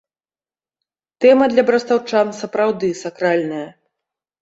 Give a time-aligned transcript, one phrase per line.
[1.27, 3.65] Тэма для брастаўчан, сапраўды, сакральная.